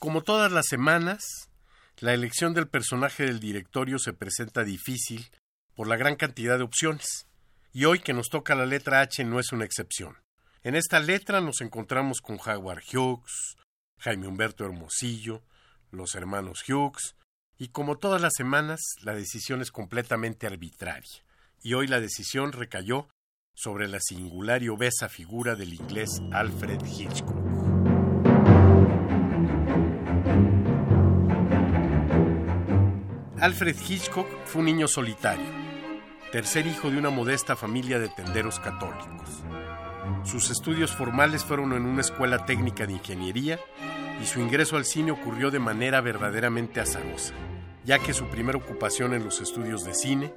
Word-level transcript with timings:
Como 0.00 0.22
todas 0.22 0.50
las 0.50 0.66
semanas, 0.66 1.50
la 1.98 2.14
elección 2.14 2.54
del 2.54 2.68
personaje 2.68 3.24
del 3.24 3.38
directorio 3.38 3.98
se 3.98 4.14
presenta 4.14 4.64
difícil 4.64 5.30
por 5.74 5.88
la 5.88 5.98
gran 5.98 6.16
cantidad 6.16 6.56
de 6.56 6.64
opciones. 6.64 7.26
Y 7.74 7.84
hoy 7.84 7.98
que 7.98 8.14
nos 8.14 8.30
toca 8.30 8.54
la 8.54 8.64
letra 8.64 9.02
H 9.02 9.22
no 9.24 9.38
es 9.38 9.52
una 9.52 9.66
excepción. 9.66 10.16
En 10.62 10.74
esta 10.74 11.00
letra 11.00 11.42
nos 11.42 11.60
encontramos 11.60 12.22
con 12.22 12.38
Howard 12.40 12.82
Hughes, 12.90 13.58
Jaime 13.98 14.26
Humberto 14.26 14.64
Hermosillo, 14.64 15.42
los 15.90 16.14
hermanos 16.14 16.64
Hughes, 16.66 17.14
y 17.58 17.68
como 17.68 17.98
todas 17.98 18.22
las 18.22 18.32
semanas, 18.34 18.80
la 19.02 19.12
decisión 19.12 19.60
es 19.60 19.70
completamente 19.70 20.46
arbitraria. 20.46 21.22
Y 21.60 21.74
hoy 21.74 21.86
la 21.86 22.00
decisión 22.00 22.52
recayó 22.52 23.10
sobre 23.52 23.86
la 23.86 24.00
singular 24.00 24.62
y 24.62 24.70
obesa 24.70 25.10
figura 25.10 25.56
del 25.56 25.74
inglés 25.74 26.08
Alfred 26.32 26.80
Hitchcock. 26.86 27.49
Alfred 33.40 33.74
Hitchcock 33.88 34.28
fue 34.44 34.60
un 34.60 34.66
niño 34.66 34.86
solitario, 34.86 35.46
tercer 36.30 36.66
hijo 36.66 36.90
de 36.90 36.98
una 36.98 37.08
modesta 37.08 37.56
familia 37.56 37.98
de 37.98 38.10
tenderos 38.10 38.60
católicos. 38.60 39.42
Sus 40.24 40.50
estudios 40.50 40.94
formales 40.94 41.42
fueron 41.42 41.72
en 41.72 41.86
una 41.86 42.02
escuela 42.02 42.44
técnica 42.44 42.86
de 42.86 42.92
ingeniería 42.92 43.58
y 44.22 44.26
su 44.26 44.40
ingreso 44.40 44.76
al 44.76 44.84
cine 44.84 45.10
ocurrió 45.10 45.50
de 45.50 45.58
manera 45.58 46.02
verdaderamente 46.02 46.80
azarosa, 46.80 47.32
ya 47.82 47.98
que 47.98 48.12
su 48.12 48.26
primera 48.26 48.58
ocupación 48.58 49.14
en 49.14 49.24
los 49.24 49.40
estudios 49.40 49.84
de 49.84 49.94
cine 49.94 50.34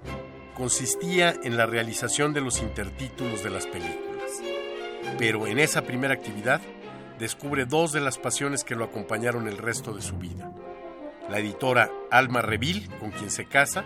consistía 0.56 1.36
en 1.44 1.58
la 1.58 1.66
realización 1.66 2.32
de 2.32 2.40
los 2.40 2.62
intertítulos 2.62 3.44
de 3.44 3.50
las 3.50 3.68
películas. 3.68 4.32
Pero 5.18 5.46
en 5.46 5.60
esa 5.60 5.82
primera 5.82 6.14
actividad 6.14 6.62
descubre 7.20 7.66
dos 7.66 7.92
de 7.92 8.00
las 8.00 8.18
pasiones 8.18 8.64
que 8.64 8.76
lo 8.76 8.86
acompañaron 8.86 9.50
el 9.50 9.58
resto 9.58 9.92
de 9.92 10.02
su 10.02 10.16
vida 10.16 10.54
la 11.30 11.40
editora 11.40 11.90
Alma 12.14 12.44
Reville, 12.44 12.88
con 13.00 13.10
quien 13.10 13.32
se 13.32 13.46
casa, 13.46 13.84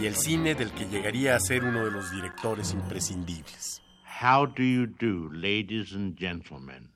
y 0.00 0.06
el 0.06 0.16
cine 0.16 0.56
del 0.56 0.72
que 0.72 0.86
llegaría 0.86 1.36
a 1.36 1.38
ser 1.38 1.62
uno 1.62 1.84
de 1.84 1.92
los 1.92 2.10
directores 2.10 2.72
imprescindibles. 2.72 3.80
How 4.20 4.44
do 4.44 4.64
you 4.64 4.86
do, 4.86 5.30
ladies 5.32 5.94
and 5.94 6.18
gentlemen? 6.18 6.88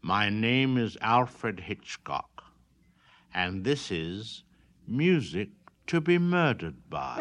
My 0.00 0.30
name 0.30 0.78
is 0.78 0.96
Alfred 1.00 1.58
Hitchcock, 1.66 2.44
and 3.34 3.64
this 3.64 3.90
is 3.90 4.44
Music 4.86 5.48
to 5.88 6.00
be 6.00 6.20
Murdered 6.20 6.76
by. 6.88 7.18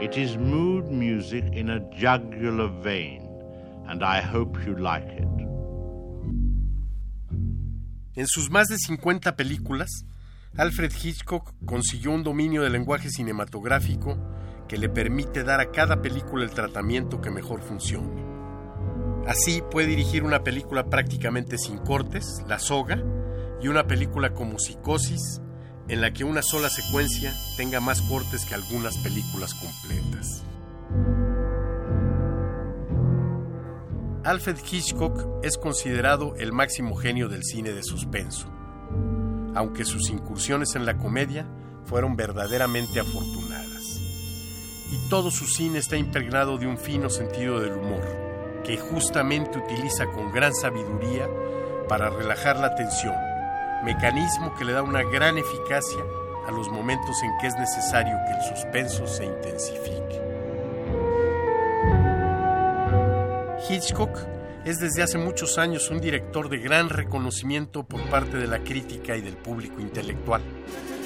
It 0.00 0.16
is 0.16 0.38
mood 0.38 0.90
music 0.90 1.44
in 1.52 1.68
a 1.68 1.80
jugular 1.90 2.68
vein, 2.82 3.28
and 3.86 4.02
I 4.02 4.22
hope 4.22 4.56
you 4.64 4.76
like 4.76 5.12
it. 5.12 5.28
En 8.16 8.26
sus 8.26 8.48
más 8.48 8.68
de 8.68 8.78
50 8.78 9.36
películas, 9.36 10.06
Alfred 10.56 10.92
Hitchcock 10.92 11.54
consiguió 11.64 12.10
un 12.10 12.24
dominio 12.24 12.62
del 12.62 12.72
lenguaje 12.72 13.08
cinematográfico 13.08 14.18
que 14.68 14.78
le 14.78 14.88
permite 14.88 15.44
dar 15.44 15.60
a 15.60 15.70
cada 15.70 16.02
película 16.02 16.44
el 16.44 16.50
tratamiento 16.50 17.20
que 17.20 17.30
mejor 17.30 17.62
funcione. 17.62 18.24
Así 19.26 19.62
puede 19.70 19.86
dirigir 19.86 20.24
una 20.24 20.42
película 20.42 20.86
prácticamente 20.90 21.56
sin 21.56 21.78
cortes, 21.78 22.42
La 22.48 22.58
Soga, 22.58 23.00
y 23.62 23.68
una 23.68 23.86
película 23.86 24.34
como 24.34 24.58
Psicosis, 24.58 25.40
en 25.88 26.00
la 26.00 26.12
que 26.12 26.24
una 26.24 26.42
sola 26.42 26.68
secuencia 26.68 27.32
tenga 27.56 27.80
más 27.80 28.02
cortes 28.02 28.44
que 28.44 28.54
algunas 28.54 28.98
películas 28.98 29.54
completas. 29.54 30.44
Alfred 34.24 34.58
Hitchcock 34.70 35.44
es 35.44 35.56
considerado 35.56 36.34
el 36.36 36.52
máximo 36.52 36.96
genio 36.96 37.28
del 37.28 37.44
cine 37.44 37.72
de 37.72 37.82
suspenso, 37.82 38.52
aunque 39.54 39.84
sus 39.84 40.10
incursiones 40.10 40.74
en 40.74 40.86
la 40.86 40.96
comedia 40.96 41.46
fueron 41.84 42.16
verdaderamente 42.16 43.00
afortunadas. 43.00 44.00
Y 44.92 45.08
todo 45.08 45.30
su 45.30 45.46
cine 45.46 45.78
está 45.78 45.96
impregnado 45.96 46.58
de 46.58 46.66
un 46.66 46.78
fino 46.78 47.10
sentido 47.10 47.60
del 47.60 47.72
humor, 47.72 48.02
que 48.64 48.76
justamente 48.78 49.58
utiliza 49.58 50.06
con 50.06 50.32
gran 50.32 50.54
sabiduría 50.54 51.28
para 51.88 52.10
relajar 52.10 52.58
la 52.58 52.74
tensión, 52.74 53.14
mecanismo 53.84 54.54
que 54.54 54.64
le 54.64 54.72
da 54.72 54.82
una 54.82 55.02
gran 55.02 55.38
eficacia 55.38 56.00
a 56.46 56.50
los 56.52 56.68
momentos 56.68 57.22
en 57.22 57.30
que 57.40 57.46
es 57.48 57.56
necesario 57.56 58.16
que 58.26 58.32
el 58.32 58.56
suspenso 58.56 59.06
se 59.06 59.24
intensifique. 59.24 60.00
Hitchcock 63.68 64.18
es 64.70 64.78
desde 64.78 65.02
hace 65.02 65.18
muchos 65.18 65.58
años 65.58 65.90
un 65.90 66.00
director 66.00 66.48
de 66.48 66.58
gran 66.58 66.88
reconocimiento 66.90 67.82
por 67.82 68.00
parte 68.08 68.36
de 68.36 68.46
la 68.46 68.60
crítica 68.60 69.16
y 69.16 69.20
del 69.20 69.36
público 69.36 69.80
intelectual. 69.80 70.42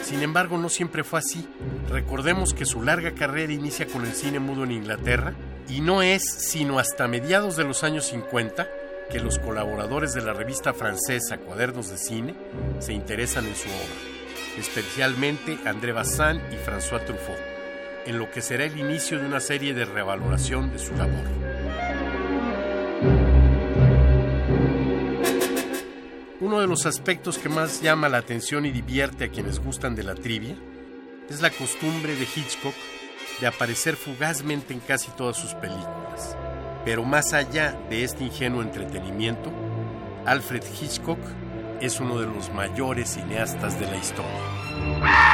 Sin 0.03 0.23
embargo, 0.23 0.59
no 0.59 0.69
siempre 0.69 1.03
fue 1.03 1.21
así. 1.21 1.49
Recordemos 1.89 2.53
que 2.53 2.67
su 2.67 2.83
larga 2.83 3.13
carrera 3.13 3.55
inicia 3.55 3.87
con 3.87 4.05
el 4.05 4.13
cine 4.13 4.39
mudo 4.39 4.65
en 4.65 4.73
Inglaterra 4.73 5.33
y 5.67 5.81
no 5.81 6.03
es 6.03 6.23
sino 6.25 6.79
hasta 6.79 7.09
mediados 7.09 7.57
de 7.57 7.65
los 7.65 7.85
años 7.85 8.05
50 8.07 8.69
que 9.11 9.21
los 9.21 9.39
colaboradores 9.39 10.13
de 10.13 10.21
la 10.21 10.35
revista 10.35 10.75
francesa 10.75 11.39
Cuadernos 11.39 11.89
de 11.89 11.97
Cine 11.97 12.35
se 12.81 12.93
interesan 12.93 13.47
en 13.47 13.57
su 13.57 13.69
obra, 13.69 14.59
especialmente 14.59 15.59
André 15.65 15.93
Bazin 15.93 16.41
y 16.53 16.57
François 16.57 17.05
Truffaut, 17.05 17.39
en 18.05 18.19
lo 18.19 18.31
que 18.31 18.43
será 18.43 18.65
el 18.65 18.79
inicio 18.79 19.19
de 19.19 19.27
una 19.27 19.41
serie 19.41 19.73
de 19.73 19.87
revaloración 19.87 20.71
de 20.71 20.79
su 20.79 20.95
labor. 20.97 21.54
Uno 26.45 26.61
de 26.61 26.67
los 26.67 26.85
aspectos 26.85 27.39
que 27.39 27.49
más 27.49 27.81
llama 27.81 28.11
la 28.11 28.19
atención 28.19 28.67
y 28.67 28.71
divierte 28.71 29.25
a 29.25 29.31
quienes 29.31 29.61
gustan 29.61 29.95
de 29.95 30.03
la 30.03 30.15
trivia 30.15 30.55
es 31.31 31.41
la 31.41 31.49
costumbre 31.49 32.15
de 32.17 32.25
Hitchcock 32.25 32.75
de 33.41 33.47
aparecer 33.47 33.97
fugazmente 33.97 34.75
en 34.75 34.81
casi 34.81 35.11
todas 35.13 35.39
sus 35.39 35.55
películas. 35.55 36.37
Pero 36.85 37.03
más 37.03 37.33
allá 37.33 37.75
de 37.89 38.05
este 38.05 38.25
ingenuo 38.25 38.61
entretenimiento, 38.61 39.51
Alfred 40.27 40.63
Hitchcock 40.83 41.19
es 41.81 41.99
uno 41.99 42.21
de 42.21 42.27
los 42.27 42.53
mayores 42.53 43.15
cineastas 43.15 43.81
de 43.81 43.87
la 43.87 43.97
historia. 43.97 45.34